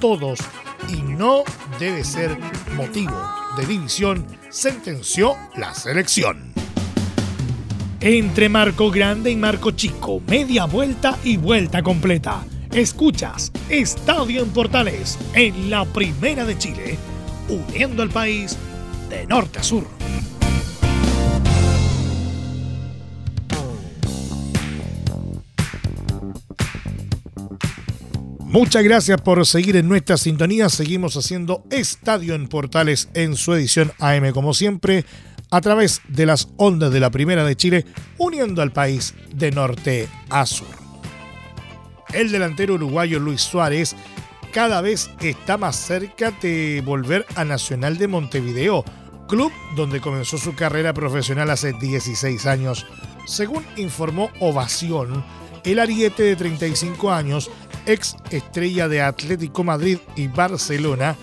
todos 0.00 0.40
y 0.88 1.00
no 1.00 1.44
debe 1.78 2.02
ser 2.02 2.36
motivo 2.74 3.14
de 3.56 3.66
división, 3.66 4.26
sentenció 4.48 5.36
la 5.54 5.72
selección. 5.72 6.52
Entre 8.00 8.48
Marco 8.48 8.90
Grande 8.90 9.30
y 9.30 9.36
Marco 9.36 9.70
Chico, 9.70 10.20
media 10.26 10.64
vuelta 10.64 11.20
y 11.22 11.36
vuelta 11.36 11.84
completa. 11.84 12.44
Escuchas 12.72 13.52
Estadio 13.68 14.42
en 14.42 14.50
Portales 14.50 15.16
en 15.34 15.70
la 15.70 15.84
Primera 15.84 16.44
de 16.44 16.58
Chile, 16.58 16.98
uniendo 17.48 18.02
al 18.02 18.10
país 18.10 18.56
de 19.08 19.24
norte 19.28 19.60
a 19.60 19.62
sur. 19.62 19.99
Muchas 28.50 28.82
gracias 28.82 29.20
por 29.20 29.46
seguir 29.46 29.76
en 29.76 29.88
nuestra 29.88 30.16
sintonía. 30.16 30.68
Seguimos 30.68 31.16
haciendo 31.16 31.62
Estadio 31.70 32.34
en 32.34 32.48
Portales 32.48 33.08
en 33.14 33.36
su 33.36 33.54
edición 33.54 33.92
AM, 34.00 34.32
como 34.32 34.54
siempre, 34.54 35.04
a 35.52 35.60
través 35.60 36.02
de 36.08 36.26
las 36.26 36.48
ondas 36.56 36.92
de 36.92 36.98
la 36.98 37.10
Primera 37.10 37.44
de 37.44 37.54
Chile, 37.54 37.86
uniendo 38.18 38.60
al 38.60 38.72
país 38.72 39.14
de 39.32 39.52
norte 39.52 40.08
a 40.30 40.46
sur. 40.46 40.66
El 42.12 42.32
delantero 42.32 42.74
uruguayo 42.74 43.20
Luis 43.20 43.40
Suárez 43.40 43.94
cada 44.52 44.80
vez 44.80 45.12
está 45.20 45.56
más 45.56 45.76
cerca 45.76 46.32
de 46.32 46.82
volver 46.84 47.26
a 47.36 47.44
Nacional 47.44 47.98
de 47.98 48.08
Montevideo, 48.08 48.84
club 49.28 49.52
donde 49.76 50.00
comenzó 50.00 50.38
su 50.38 50.56
carrera 50.56 50.92
profesional 50.92 51.50
hace 51.50 51.72
16 51.72 52.46
años. 52.46 52.84
Según 53.28 53.64
informó 53.76 54.28
Ovación, 54.40 55.24
el 55.62 55.78
ariete 55.78 56.24
de 56.24 56.34
35 56.34 57.12
años 57.12 57.48
ex 57.86 58.16
estrella 58.30 58.88
de 58.88 59.02
Atlético 59.02 59.64
Madrid 59.64 59.98
y 60.16 60.28
Barcelona, 60.28 61.16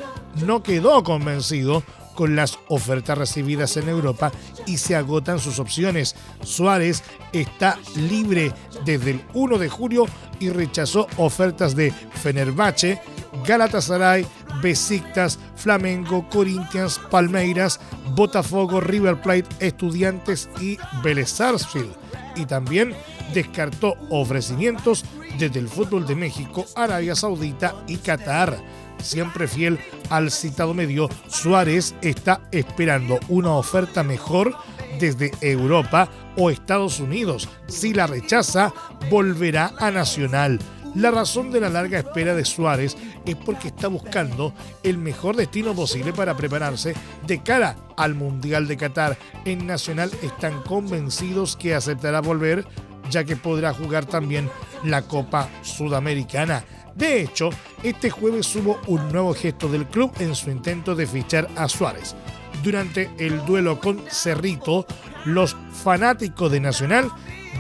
no 0.46 0.64
quedó 0.64 1.04
convencido 1.04 1.84
con 2.18 2.36
las 2.36 2.58
ofertas 2.68 3.16
recibidas 3.16 3.78
en 3.78 3.90
Europa 3.90 4.32
y 4.66 4.78
se 4.78 4.96
agotan 4.96 5.38
sus 5.40 5.60
opciones. 5.60 6.16
Suárez 6.42 7.04
está 7.32 7.78
libre 7.96 8.52
desde 8.86 9.12
el 9.12 9.22
1 9.36 9.60
de 9.60 9.70
julio 9.70 10.06
y 10.40 10.50
rechazó 10.50 11.08
ofertas 11.18 11.76
de 11.76 11.92
Fenerbahce, 11.92 13.00
Galatasaray, 13.46 14.26
Besiktas, 14.64 15.38
Flamengo, 15.56 16.28
Corinthians, 16.30 17.00
Palmeiras, 17.12 17.80
Botafogo, 18.16 18.82
River 18.82 19.22
Plate, 19.22 19.48
Estudiantes 19.60 20.50
y 20.60 20.78
Vélez 21.04 21.30
Sarsfield. 21.30 21.94
Y 22.36 22.46
también 22.46 22.96
descartó 23.34 23.96
ofrecimientos 24.10 25.06
desde 25.38 25.60
el 25.60 25.68
fútbol 25.68 26.06
de 26.06 26.16
México, 26.16 26.66
Arabia 26.76 27.16
Saudita 27.16 27.76
y 27.88 27.98
Qatar. 27.98 28.58
Siempre 29.02 29.48
fiel 29.48 29.80
al 30.10 30.32
citado 30.32 30.74
medio, 30.74 31.08
Suárez 31.28 31.96
está 32.02 32.42
esperando 32.52 33.20
una 33.30 33.52
oferta 33.52 34.04
mejor 34.04 34.56
desde 35.00 35.32
Europa 35.42 36.10
o 36.36 36.50
Estados 36.50 37.00
Unidos. 37.00 37.48
Si 37.68 37.94
la 37.94 38.08
rechaza, 38.08 38.74
volverá 39.10 39.74
a 39.78 39.92
Nacional. 39.92 40.60
La 40.96 41.12
razón 41.12 41.52
de 41.52 41.60
la 41.60 41.70
larga 41.70 42.00
espera 42.00 42.34
de 42.34 42.44
Suárez 42.44 42.98
es 43.24 43.36
porque 43.36 43.68
está 43.68 43.88
buscando 43.88 44.54
el 44.82 44.98
mejor 44.98 45.36
destino 45.36 45.76
posible 45.76 46.12
para 46.12 46.36
prepararse 46.36 46.96
de 47.28 47.44
cara 47.44 47.76
al 47.98 48.16
Mundial 48.16 48.68
de 48.68 48.78
Qatar. 48.78 49.18
En 49.46 49.68
Nacional 49.68 50.10
están 50.24 50.64
convencidos 50.64 51.56
que 51.56 51.76
aceptará 51.76 52.22
volver 52.22 52.66
ya 53.10 53.24
que 53.24 53.36
podrá 53.36 53.74
jugar 53.74 54.06
también 54.06 54.50
la 54.84 55.02
Copa 55.04 55.50
Sudamericana. 55.62 56.64
De 56.96 57.22
hecho, 57.22 57.50
este 57.84 58.10
jueves 58.10 58.56
hubo 58.56 58.80
un 58.88 59.12
nuevo 59.12 59.34
gesto 59.34 59.68
del 59.70 59.86
club 59.86 60.12
en 60.20 60.34
su 60.36 60.50
intento 60.50 60.96
de 60.96 61.06
fichar 61.06 61.48
a 61.56 61.68
Suárez. 61.68 62.16
Durante 62.64 63.12
el 63.20 63.46
duelo 63.46 63.80
con 63.80 64.02
Cerrito, 64.10 64.86
los 65.26 65.56
fanáticos 65.84 66.52
de 66.52 66.60
Nacional 66.60 67.12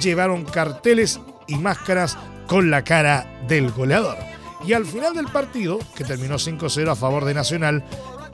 llevaron 0.01 0.43
carteles 0.43 1.19
y 1.47 1.55
máscaras 1.55 2.17
con 2.47 2.71
la 2.71 2.83
cara 2.83 3.41
del 3.47 3.71
goleador. 3.71 4.17
Y 4.65 4.73
al 4.73 4.85
final 4.85 5.13
del 5.13 5.27
partido, 5.27 5.79
que 5.95 6.03
terminó 6.03 6.35
5-0 6.35 6.89
a 6.89 6.95
favor 6.95 7.25
de 7.25 7.33
Nacional, 7.33 7.83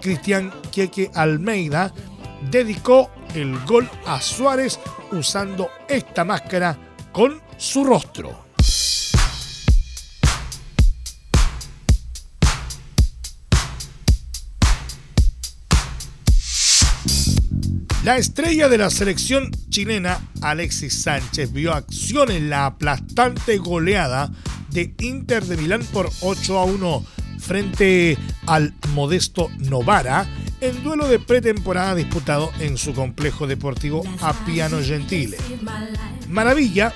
Cristian 0.02 0.54
Queque 0.72 1.12
Almeida 1.14 1.94
dedicó 2.50 3.10
el 3.36 3.60
gol 3.66 3.90
a 4.06 4.22
Suárez 4.22 4.80
usando 5.12 5.70
esta 5.88 6.24
máscara 6.24 6.78
con 7.12 7.42
su 7.58 7.84
rostro. 7.84 8.43
La 18.04 18.18
estrella 18.18 18.68
de 18.68 18.78
la 18.78 18.90
selección 18.90 19.50
chilena, 19.70 20.20
Alexis 20.42 21.04
Sánchez, 21.04 21.54
vio 21.54 21.72
acción 21.72 22.32
en 22.32 22.50
la 22.50 22.66
aplastante 22.66 23.58
goleada 23.58 24.30
de 24.72 24.94
Inter 25.00 25.46
de 25.46 25.56
Milán 25.56 25.84
por 25.86 26.10
8 26.20 26.60
a 26.60 26.66
1 26.66 27.06
frente 27.40 28.18
al 28.46 28.74
modesto 28.90 29.50
Novara 29.58 30.28
en 30.60 30.84
duelo 30.84 31.08
de 31.08 31.20
pretemporada 31.20 31.96
disputado 31.96 32.52
en 32.60 32.78
su 32.78 32.94
complejo 32.94 33.48
deportivo 33.48 34.04
Appiano 34.20 34.82
Gentile. 34.82 35.38
Maravilla 36.28 36.92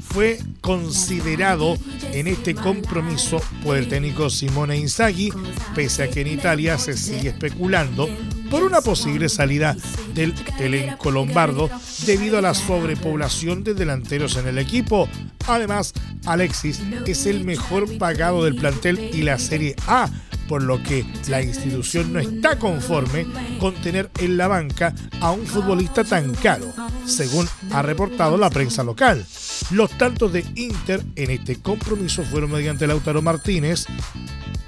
fue 0.00 0.38
considerado 0.62 1.76
en 2.12 2.28
este 2.28 2.54
compromiso 2.54 3.42
por 3.62 3.76
el 3.76 3.88
técnico 3.88 4.30
Simone 4.30 4.78
Inzaghi, 4.78 5.30
pese 5.74 6.04
a 6.04 6.08
que 6.08 6.22
en 6.22 6.28
Italia 6.28 6.78
se 6.78 6.96
sigue 6.96 7.28
especulando 7.28 8.08
por 8.50 8.62
una 8.62 8.80
posible 8.80 9.28
salida 9.28 9.76
del 10.14 10.34
elenco 10.58 11.10
lombardo 11.10 11.70
debido 12.06 12.38
a 12.38 12.42
la 12.42 12.54
sobrepoblación 12.54 13.64
de 13.64 13.74
delanteros 13.74 14.36
en 14.36 14.48
el 14.48 14.58
equipo. 14.58 15.08
Además, 15.46 15.92
Alexis 16.24 16.80
es 17.06 17.26
el 17.26 17.44
mejor 17.44 17.98
pagado 17.98 18.44
del 18.44 18.56
plantel 18.56 18.98
y 18.98 19.22
la 19.22 19.38
Serie 19.38 19.76
A, 19.86 20.08
por 20.48 20.62
lo 20.62 20.82
que 20.82 21.04
la 21.28 21.42
institución 21.42 22.12
no 22.12 22.20
está 22.20 22.58
conforme 22.58 23.26
con 23.58 23.74
tener 23.74 24.10
en 24.18 24.36
la 24.36 24.48
banca 24.48 24.94
a 25.20 25.32
un 25.32 25.46
futbolista 25.46 26.04
tan 26.04 26.34
caro, 26.34 26.72
según 27.04 27.48
ha 27.72 27.82
reportado 27.82 28.36
la 28.36 28.50
prensa 28.50 28.82
local. 28.84 29.24
Los 29.70 29.90
tantos 29.98 30.32
de 30.32 30.44
Inter 30.54 31.02
en 31.16 31.30
este 31.30 31.56
compromiso 31.56 32.22
fueron 32.22 32.52
mediante 32.52 32.86
Lautaro 32.86 33.22
Martínez, 33.22 33.86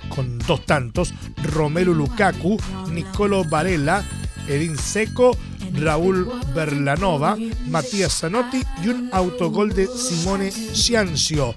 con 0.08 0.38
dos 0.38 0.64
tantos, 0.66 1.12
Romelu 1.42 1.94
Lukaku, 1.94 2.58
Nicolo 2.90 3.44
Varela, 3.44 4.04
Edin 4.48 4.76
Seco, 4.76 5.36
Raúl 5.74 6.28
Berlanova, 6.54 7.36
Matías 7.66 8.20
Zanotti 8.20 8.62
y 8.82 8.88
un 8.88 9.10
autogol 9.12 9.74
de 9.74 9.86
Simone 9.86 10.50
Ciancio. 10.50 11.54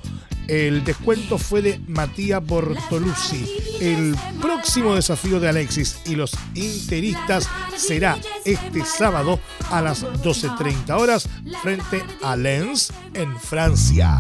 El 0.47 0.83
descuento 0.83 1.37
fue 1.37 1.61
de 1.61 1.79
Matías 1.87 2.45
Bortoluzzi. 2.45 3.45
El 3.79 4.15
próximo 4.41 4.95
desafío 4.95 5.39
de 5.39 5.47
Alexis 5.47 5.97
y 6.05 6.15
los 6.15 6.31
interistas 6.55 7.47
será 7.77 8.17
este 8.43 8.83
sábado 8.83 9.39
a 9.69 9.81
las 9.81 10.03
12.30 10.03 10.99
horas 10.99 11.29
frente 11.61 12.03
a 12.21 12.35
Lens 12.35 12.91
en 13.13 13.39
Francia. 13.39 14.19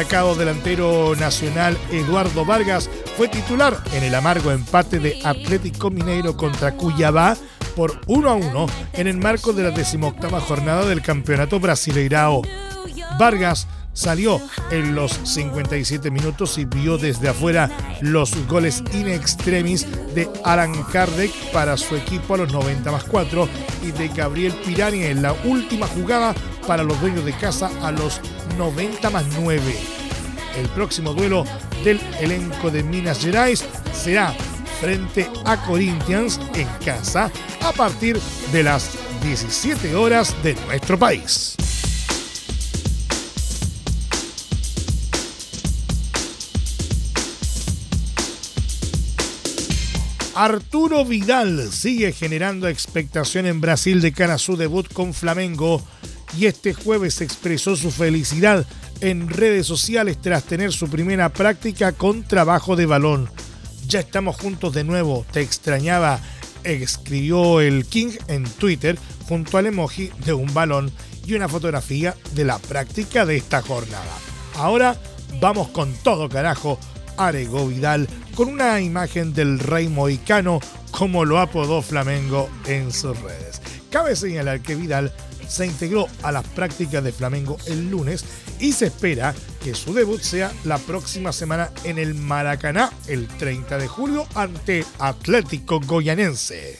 Destacado 0.00 0.34
delantero 0.34 1.14
nacional 1.14 1.76
Eduardo 1.92 2.46
Vargas 2.46 2.88
fue 3.18 3.28
titular 3.28 3.76
en 3.92 4.02
el 4.02 4.14
amargo 4.14 4.50
empate 4.50 4.98
de 4.98 5.20
Atlético 5.24 5.90
Mineiro 5.90 6.38
contra 6.38 6.72
Cuyabá 6.72 7.36
por 7.76 8.00
1 8.06 8.30
a 8.30 8.34
1 8.34 8.66
en 8.94 9.06
el 9.08 9.18
marco 9.18 9.52
de 9.52 9.64
la 9.64 9.72
decimoctava 9.72 10.40
jornada 10.40 10.86
del 10.86 11.02
Campeonato 11.02 11.60
Brasileirao. 11.60 12.40
Vargas 13.18 13.68
salió 13.92 14.40
en 14.70 14.94
los 14.94 15.12
57 15.12 16.10
minutos 16.10 16.56
y 16.56 16.64
vio 16.64 16.96
desde 16.96 17.28
afuera 17.28 17.70
los 18.00 18.34
goles 18.46 18.82
in 18.94 19.06
extremis 19.06 19.86
de 20.14 20.30
Alan 20.44 20.72
Kardec 20.84 21.30
para 21.52 21.76
su 21.76 21.94
equipo 21.94 22.34
a 22.34 22.38
los 22.38 22.52
90 22.54 22.90
más 22.90 23.04
4 23.04 23.48
y 23.82 23.90
de 23.92 24.08
Gabriel 24.08 24.54
Pirani 24.64 25.02
en 25.04 25.20
la 25.20 25.34
última 25.44 25.86
jugada 25.86 26.34
para 26.66 26.84
los 26.84 26.98
dueños 27.02 27.26
de 27.26 27.32
casa 27.34 27.70
a 27.82 27.90
los 27.92 28.20
90 28.56 29.10
más 29.10 29.24
9. 29.40 29.99
El 30.56 30.68
próximo 30.68 31.14
duelo 31.14 31.44
del 31.84 32.00
elenco 32.20 32.70
de 32.70 32.82
Minas 32.82 33.20
Gerais 33.20 33.64
será 33.92 34.34
frente 34.80 35.28
a 35.44 35.56
Corinthians 35.64 36.40
en 36.54 36.66
casa 36.84 37.30
a 37.62 37.72
partir 37.72 38.18
de 38.52 38.62
las 38.62 38.90
17 39.22 39.94
horas 39.94 40.34
de 40.42 40.54
nuestro 40.66 40.98
país. 40.98 41.56
Arturo 50.34 51.04
Vidal 51.04 51.70
sigue 51.70 52.12
generando 52.12 52.66
expectación 52.66 53.44
en 53.44 53.60
Brasil 53.60 54.00
de 54.00 54.12
cara 54.12 54.34
a 54.34 54.38
su 54.38 54.56
debut 54.56 54.90
con 54.90 55.12
Flamengo 55.12 55.82
y 56.38 56.46
este 56.46 56.72
jueves 56.72 57.20
expresó 57.20 57.76
su 57.76 57.90
felicidad 57.90 58.66
en 59.00 59.28
redes 59.28 59.66
sociales 59.66 60.20
tras 60.20 60.44
tener 60.44 60.72
su 60.72 60.88
primera 60.88 61.28
práctica 61.30 61.92
con 61.92 62.22
trabajo 62.22 62.76
de 62.76 62.86
balón. 62.86 63.30
Ya 63.86 64.00
estamos 64.00 64.36
juntos 64.36 64.74
de 64.74 64.84
nuevo, 64.84 65.24
te 65.32 65.40
extrañaba, 65.40 66.20
escribió 66.64 67.60
el 67.60 67.86
King 67.86 68.12
en 68.28 68.44
Twitter 68.44 68.98
junto 69.28 69.58
al 69.58 69.66
emoji 69.66 70.10
de 70.24 70.32
un 70.32 70.52
balón 70.52 70.92
y 71.26 71.34
una 71.34 71.48
fotografía 71.48 72.14
de 72.34 72.44
la 72.44 72.58
práctica 72.58 73.24
de 73.26 73.36
esta 73.36 73.62
jornada. 73.62 74.18
Ahora 74.56 74.96
vamos 75.40 75.68
con 75.68 75.92
todo 76.02 76.28
carajo 76.28 76.78
Arego 77.16 77.68
Vidal 77.68 78.08
con 78.34 78.48
una 78.48 78.80
imagen 78.80 79.32
del 79.34 79.58
rey 79.58 79.88
mohicano 79.88 80.60
como 80.90 81.24
lo 81.24 81.38
apodó 81.38 81.82
Flamengo 81.82 82.48
en 82.66 82.92
sus 82.92 83.18
redes. 83.20 83.60
Cabe 83.90 84.16
señalar 84.16 84.60
que 84.60 84.74
Vidal 84.74 85.12
se 85.50 85.66
integró 85.66 86.06
a 86.22 86.32
las 86.32 86.46
prácticas 86.46 87.02
de 87.02 87.12
Flamengo 87.12 87.58
el 87.66 87.90
lunes 87.90 88.24
y 88.60 88.72
se 88.72 88.86
espera 88.86 89.34
que 89.62 89.74
su 89.74 89.92
debut 89.92 90.20
sea 90.20 90.52
la 90.64 90.78
próxima 90.78 91.32
semana 91.32 91.70
en 91.84 91.98
el 91.98 92.14
Maracaná 92.14 92.90
el 93.08 93.26
30 93.26 93.78
de 93.78 93.88
julio 93.88 94.26
ante 94.34 94.84
Atlético 94.98 95.80
Goyanense. 95.80 96.78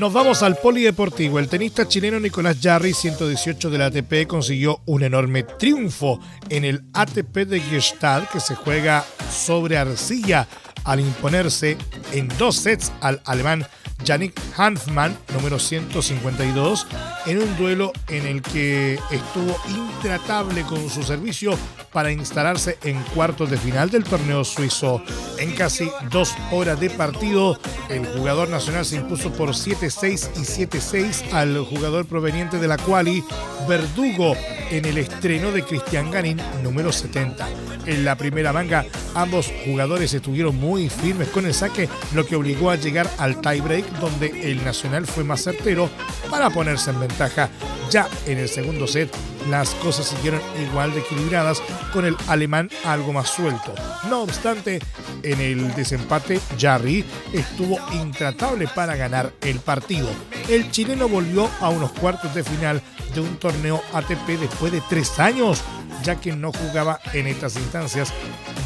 Nos 0.00 0.14
vamos 0.14 0.42
al 0.42 0.56
polideportivo. 0.56 1.38
El 1.38 1.50
tenista 1.50 1.86
chileno 1.86 2.18
Nicolás 2.18 2.56
Jarry, 2.58 2.94
118 2.94 3.68
del 3.68 3.82
ATP, 3.82 4.26
consiguió 4.26 4.80
un 4.86 5.02
enorme 5.02 5.42
triunfo 5.42 6.18
en 6.48 6.64
el 6.64 6.84
ATP 6.94 7.36
de 7.46 7.60
Gestalt 7.60 8.30
que 8.30 8.40
se 8.40 8.54
juega 8.54 9.04
sobre 9.30 9.76
arcilla 9.76 10.48
al 10.84 11.00
imponerse 11.00 11.76
en 12.12 12.28
dos 12.38 12.56
sets 12.56 12.92
al 13.00 13.20
alemán 13.24 13.66
Yannick 14.04 14.40
Hanfmann, 14.56 15.16
número 15.34 15.58
152, 15.58 16.86
en 17.26 17.38
un 17.38 17.56
duelo 17.56 17.92
en 18.08 18.26
el 18.26 18.42
que 18.42 18.94
estuvo 19.10 19.56
intratable 19.68 20.62
con 20.62 20.88
su 20.88 21.02
servicio 21.02 21.58
para 21.92 22.12
instalarse 22.12 22.78
en 22.84 23.02
cuartos 23.14 23.50
de 23.50 23.58
final 23.58 23.90
del 23.90 24.04
torneo 24.04 24.44
suizo. 24.44 25.02
En 25.38 25.52
casi 25.52 25.90
dos 26.10 26.34
horas 26.50 26.78
de 26.80 26.90
partido, 26.90 27.58
el 27.88 28.06
jugador 28.06 28.48
nacional 28.48 28.84
se 28.84 28.96
impuso 28.96 29.32
por 29.32 29.50
7-6 29.50 30.30
y 30.36 30.66
7-6 30.66 31.32
al 31.32 31.58
jugador 31.64 32.06
proveniente 32.06 32.58
de 32.58 32.68
la 32.68 32.78
Quali, 32.78 33.24
Verdugo, 33.68 34.34
en 34.70 34.84
el 34.84 34.98
estreno 34.98 35.52
de 35.52 35.62
Cristian 35.62 36.10
Ganin, 36.10 36.40
número 36.62 36.92
70. 36.92 37.48
En 37.86 38.04
la 38.04 38.16
primera 38.16 38.52
manga, 38.52 38.84
ambos 39.14 39.52
jugadores 39.64 40.12
estuvieron 40.12 40.56
muy 40.56 40.88
firmes 40.88 41.28
con 41.28 41.46
el 41.46 41.54
saque, 41.54 41.88
lo 42.14 42.26
que 42.26 42.36
obligó 42.36 42.70
a 42.70 42.76
llegar 42.76 43.08
al 43.18 43.40
tiebreak 43.40 43.86
donde 43.98 44.50
el 44.50 44.64
Nacional 44.64 45.06
fue 45.06 45.24
más 45.24 45.42
certero 45.42 45.88
para 46.30 46.50
ponerse 46.50 46.90
en 46.90 47.00
ventaja 47.00 47.48
Ya 47.90 48.08
en 48.26 48.38
el 48.38 48.48
segundo 48.48 48.86
set, 48.86 49.10
las 49.48 49.70
cosas 49.76 50.06
siguieron 50.06 50.40
igual 50.60 50.92
de 50.92 51.00
equilibradas, 51.00 51.62
con 51.92 52.04
el 52.04 52.16
alemán 52.28 52.70
algo 52.84 53.12
más 53.12 53.30
suelto. 53.30 53.74
No 54.08 54.22
obstante, 54.22 54.80
en 55.22 55.40
el 55.40 55.74
desempate, 55.74 56.40
Jarry 56.58 57.04
estuvo 57.32 57.78
intratable 57.92 58.68
para 58.68 58.96
ganar 58.96 59.32
el 59.42 59.60
partido. 59.60 60.08
El 60.48 60.70
chileno 60.70 61.08
volvió 61.08 61.48
a 61.60 61.68
unos 61.70 61.92
cuartos 61.92 62.34
de 62.34 62.44
final 62.44 62.82
de 63.14 63.20
un 63.20 63.36
torneo 63.36 63.82
ATP 63.92 64.38
después 64.40 64.72
de 64.72 64.82
tres 64.88 65.18
años, 65.18 65.62
ya 66.02 66.16
que 66.16 66.32
no 66.32 66.52
jugaba 66.52 67.00
en 67.12 67.26
estas 67.26 67.56
instancias 67.56 68.12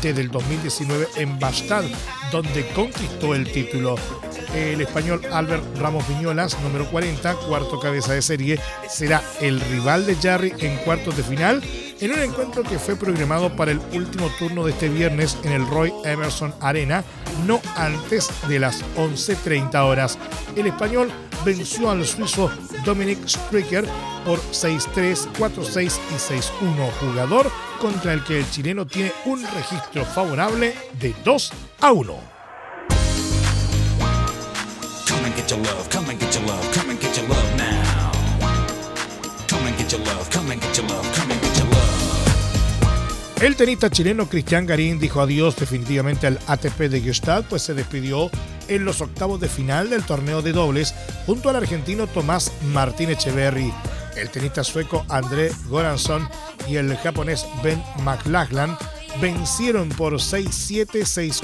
desde 0.02 0.20
el 0.20 0.30
2019 0.30 1.08
en 1.16 1.38
Bastad, 1.38 1.84
donde 2.30 2.66
conquistó 2.68 3.34
el 3.34 3.50
título. 3.50 3.96
El 4.54 4.80
español 4.80 5.20
Albert 5.32 5.64
Ramos 5.78 6.06
Viñolas, 6.08 6.56
número 6.60 6.88
40, 6.90 7.34
cuarto 7.48 7.80
cabeza 7.80 8.12
de 8.12 8.22
serie, 8.22 8.60
será 8.88 9.22
el 9.40 9.60
rival 9.60 10.06
de 10.06 10.14
Jarry 10.14 10.52
en 10.58 10.76
cuartos 10.78 11.16
de 11.16 11.24
final 11.24 11.62
en 12.00 12.12
un 12.12 12.20
encuentro 12.20 12.62
que 12.62 12.78
fue 12.78 12.96
programado 12.96 13.54
para 13.56 13.72
el 13.72 13.80
último 13.92 14.28
turno 14.38 14.64
de 14.64 14.72
este 14.72 14.88
viernes 14.88 15.38
en 15.42 15.52
el 15.52 15.66
Roy 15.66 15.92
Emerson 16.04 16.54
Arena, 16.60 17.04
no 17.46 17.60
antes 17.76 18.28
de 18.48 18.58
las 18.58 18.84
11.30 18.96 19.74
horas. 19.84 20.18
El 20.54 20.66
español 20.66 21.10
venció 21.44 21.90
al 21.90 22.04
suizo 22.04 22.50
Dominic 22.84 23.26
Stricker 23.26 23.84
por 24.24 24.38
6-3, 24.38 25.28
4-6 25.38 25.98
y 26.10 26.14
6-1, 26.14 26.90
jugador 27.00 27.50
contra 27.80 28.12
el 28.12 28.22
que 28.24 28.38
el 28.38 28.50
chileno 28.50 28.86
tiene 28.86 29.12
un 29.24 29.42
registro 29.42 30.04
favorable 30.04 30.74
de 31.00 31.14
2 31.24 31.52
a 31.80 31.92
1. 31.92 32.33
El 43.40 43.56
tenista 43.56 43.90
chileno 43.90 44.28
Cristian 44.28 44.64
Garín 44.64 44.98
dijo 44.98 45.20
adiós 45.20 45.56
definitivamente 45.56 46.26
al 46.26 46.38
ATP 46.46 46.88
de 46.88 47.00
Gestalt, 47.00 47.46
pues 47.46 47.62
se 47.62 47.74
despidió 47.74 48.30
en 48.68 48.84
los 48.84 49.00
octavos 49.00 49.40
de 49.40 49.48
final 49.48 49.90
del 49.90 50.04
torneo 50.04 50.40
de 50.40 50.52
dobles 50.52 50.94
junto 51.26 51.50
al 51.50 51.56
argentino 51.56 52.06
Tomás 52.06 52.52
Martín 52.72 53.10
Echeverry. 53.10 53.72
El 54.16 54.30
tenista 54.30 54.64
sueco 54.64 55.04
André 55.08 55.52
Goranson 55.68 56.28
y 56.68 56.76
el 56.76 56.96
japonés 56.96 57.44
Ben 57.62 57.82
McLachlan 58.02 58.78
vencieron 59.20 59.88
por 59.90 60.14
6-7, 60.14 60.86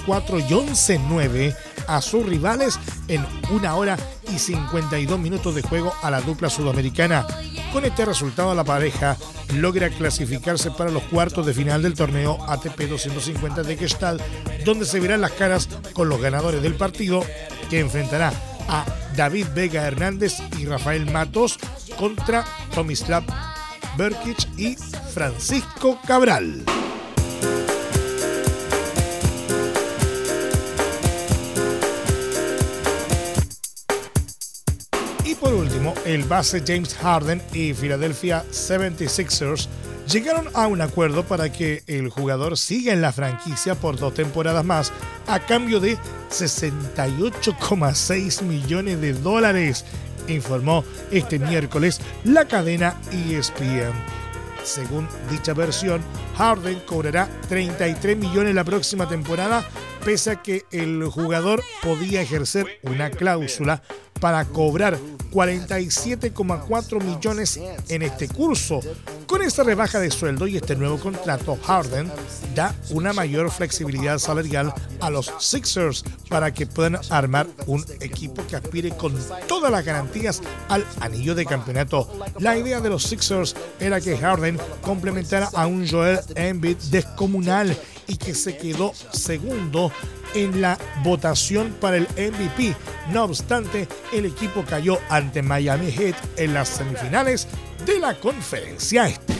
6-4 0.06 0.40
y 0.48 0.52
11-9 0.52 1.56
a 1.96 2.02
sus 2.02 2.24
rivales 2.24 2.78
en 3.08 3.24
una 3.50 3.74
hora 3.74 3.96
y 4.32 4.38
52 4.38 5.18
minutos 5.18 5.54
de 5.54 5.62
juego 5.62 5.92
a 6.02 6.10
la 6.10 6.20
dupla 6.20 6.48
sudamericana. 6.48 7.26
Con 7.72 7.84
este 7.84 8.04
resultado 8.04 8.54
la 8.54 8.64
pareja 8.64 9.16
logra 9.54 9.90
clasificarse 9.90 10.70
para 10.70 10.90
los 10.90 11.02
cuartos 11.04 11.46
de 11.46 11.54
final 11.54 11.82
del 11.82 11.94
torneo 11.94 12.38
ATP 12.48 12.88
250 12.88 13.62
de 13.62 13.76
Gestalt, 13.76 14.22
donde 14.64 14.86
se 14.86 15.00
verán 15.00 15.20
las 15.20 15.32
caras 15.32 15.68
con 15.92 16.08
los 16.08 16.20
ganadores 16.20 16.62
del 16.62 16.74
partido 16.74 17.24
que 17.68 17.80
enfrentará 17.80 18.32
a 18.68 18.84
David 19.16 19.48
Vega 19.54 19.86
Hernández 19.86 20.38
y 20.58 20.66
Rafael 20.66 21.10
Matos 21.10 21.58
contra 21.98 22.44
Tomislav 22.74 23.24
Berkic 23.96 24.48
y 24.56 24.76
Francisco 25.12 25.98
Cabral. 26.06 26.64
El 36.10 36.24
base 36.24 36.62
James 36.66 36.94
Harden 36.96 37.40
y 37.52 37.72
Philadelphia 37.72 38.44
76ers 38.50 39.68
llegaron 40.10 40.48
a 40.54 40.66
un 40.66 40.80
acuerdo 40.80 41.22
para 41.24 41.52
que 41.52 41.84
el 41.86 42.10
jugador 42.10 42.58
siga 42.58 42.92
en 42.92 43.00
la 43.00 43.12
franquicia 43.12 43.76
por 43.76 43.96
dos 43.96 44.14
temporadas 44.14 44.64
más 44.64 44.92
a 45.28 45.38
cambio 45.38 45.78
de 45.78 45.96
68,6 46.30 48.42
millones 48.42 49.00
de 49.00 49.12
dólares, 49.12 49.84
informó 50.26 50.82
este 51.12 51.38
miércoles 51.38 52.00
la 52.24 52.46
cadena 52.46 52.96
ESPN. 53.12 53.92
Según 54.64 55.06
dicha 55.30 55.54
versión, 55.54 56.02
Harden 56.36 56.80
cobrará 56.80 57.28
33 57.48 58.16
millones 58.16 58.56
la 58.56 58.64
próxima 58.64 59.08
temporada, 59.08 59.64
pese 60.04 60.32
a 60.32 60.42
que 60.42 60.64
el 60.72 61.04
jugador 61.04 61.62
podía 61.82 62.20
ejercer 62.20 62.80
una 62.82 63.10
cláusula 63.10 63.80
para 64.20 64.44
cobrar 64.44 64.98
47,4 65.30 67.02
millones 67.02 67.60
en 67.88 68.02
este 68.02 68.28
curso. 68.28 68.80
Con 69.26 69.42
esta 69.42 69.62
rebaja 69.62 70.00
de 70.00 70.10
sueldo 70.10 70.46
y 70.46 70.56
este 70.56 70.74
nuevo 70.74 70.98
contrato, 70.98 71.56
Harden 71.64 72.10
da 72.54 72.74
una 72.90 73.12
mayor 73.12 73.50
flexibilidad 73.50 74.18
salarial 74.18 74.74
a 75.00 75.08
los 75.08 75.32
Sixers 75.38 76.04
para 76.28 76.52
que 76.52 76.66
puedan 76.66 76.98
armar 77.10 77.46
un 77.66 77.84
equipo 78.00 78.44
que 78.46 78.56
aspire 78.56 78.90
con 78.90 79.14
todas 79.46 79.70
las 79.70 79.84
garantías 79.84 80.42
al 80.68 80.84
anillo 81.00 81.34
de 81.34 81.46
campeonato. 81.46 82.08
La 82.40 82.56
idea 82.56 82.80
de 82.80 82.90
los 82.90 83.04
Sixers 83.04 83.54
era 83.78 84.00
que 84.00 84.16
Harden 84.16 84.58
complementara 84.82 85.48
a 85.54 85.66
un 85.66 85.88
Joel 85.88 86.18
Embiid 86.34 86.76
descomunal 86.90 87.76
y 88.10 88.16
que 88.16 88.34
se 88.34 88.56
quedó 88.56 88.92
segundo 89.12 89.92
en 90.34 90.60
la 90.60 90.76
votación 91.04 91.74
para 91.80 91.96
el 91.96 92.08
MVP. 92.08 92.74
No 93.12 93.24
obstante, 93.24 93.88
el 94.12 94.26
equipo 94.26 94.64
cayó 94.68 94.98
ante 95.08 95.42
Miami 95.42 95.90
Heat 95.92 96.16
en 96.36 96.54
las 96.54 96.68
semifinales 96.68 97.46
de 97.86 98.00
la 98.00 98.18
conferencia 98.18 99.08
este. 99.08 99.34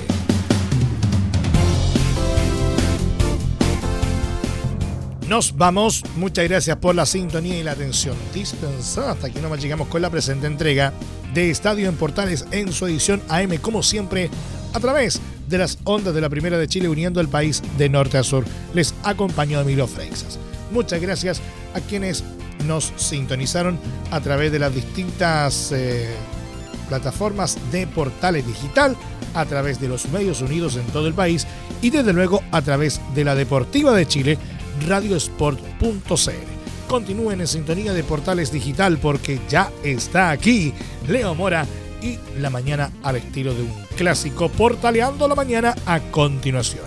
Nos 5.27 5.57
vamos. 5.57 6.03
Muchas 6.17 6.49
gracias 6.49 6.77
por 6.79 6.95
la 6.95 7.07
sintonía 7.07 7.59
y 7.59 7.63
la 7.63 7.73
atención 7.73 8.17
dispensada. 8.35 9.13
Hasta 9.13 9.29
aquí 9.29 9.41
nomás 9.41 9.63
llegamos 9.63 9.87
con 9.87 10.03
la 10.03 10.11
presente 10.11 10.49
entrega 10.49 10.93
de 11.33 11.51
Estadio 11.51 11.89
en 11.89 11.97
Portales 11.97 12.47
en 12.51 12.73
su 12.73 12.87
edición 12.87 13.23
AM, 13.29 13.57
como 13.59 13.85
siempre, 13.85 14.29
a 14.75 14.81
través 14.81 15.21
de 15.21 15.40
las 15.59 15.79
ondas 15.85 16.15
de 16.15 16.21
la 16.21 16.29
Primera 16.29 16.59
de 16.59 16.69
Chile 16.69 16.89
uniendo 16.89 17.21
el 17.21 17.29
país 17.29 17.63
de 17.79 17.89
norte 17.89 18.19
a 18.19 18.23
sur. 18.23 18.45
Les 18.75 18.95
acompañó 19.05 19.61
Emilio 19.61 19.87
Freixas. 19.87 20.39
Muchas 20.73 21.01
gracias 21.01 21.41
a 21.75 21.81
quienes 21.81 22.25
nos 22.67 22.93
sintonizaron 22.97 23.79
a 24.11 24.21
través 24.21 24.53
de 24.53 24.59
las 24.59 24.75
distintas 24.75 25.73
eh, 25.73 26.09
plataformas 26.89 27.59
de 27.73 27.87
portales 27.87 28.47
digital, 28.47 28.97
a 29.35 29.45
través 29.47 29.81
de 29.81 29.89
los 29.89 30.09
medios 30.11 30.43
unidos 30.43 30.77
en 30.77 30.87
todo 30.87 31.07
el 31.07 31.15
país 31.15 31.47
y 31.83 31.91
desde 31.91 32.13
luego 32.13 32.43
a 32.51 32.63
través 32.63 33.01
de 33.15 33.25
la 33.25 33.35
Deportiva 33.35 33.95
de 33.95 34.07
Chile, 34.07 34.39
radiosport.cl. 34.89 36.51
Continúen 36.89 37.41
en 37.41 37.47
sintonía 37.47 37.93
de 37.93 38.03
Portales 38.03 38.51
Digital 38.51 38.99
porque 38.99 39.39
ya 39.49 39.71
está 39.85 40.31
aquí 40.31 40.73
Leo 41.07 41.37
Mora 41.37 41.65
y 42.03 42.19
la 42.39 42.51
mañana 42.51 42.91
al 43.03 43.17
estilo 43.17 43.55
de 43.55 43.63
un 43.63 43.73
clásico, 43.97 44.49
portaleando 44.49 45.29
la 45.29 45.35
mañana 45.35 45.75
a 45.87 46.01
continuación. 46.01 46.85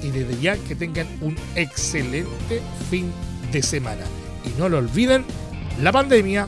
y 0.02 0.10
desde 0.10 0.42
ya 0.42 0.58
que 0.58 0.74
tengan 0.76 1.08
un 1.22 1.38
excelente 1.56 2.62
fin 2.90 3.14
de 3.52 3.62
semana. 3.62 4.02
Y 4.46 4.50
no 4.60 4.68
lo 4.68 4.80
olviden, 4.80 5.24
la 5.82 5.92
pandemia 5.92 6.48